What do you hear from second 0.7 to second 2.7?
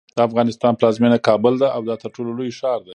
پلازمینه کابل ده او دا ترټولو لوی